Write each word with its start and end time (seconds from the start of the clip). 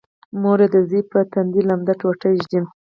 مور 0.41 0.59
یې 0.63 0.67
د 0.73 0.75
زوی 0.89 1.01
په 1.11 1.19
تندي 1.31 1.61
لمده 1.69 1.93
ټوټه 1.99 2.27
ږدي 2.39 2.59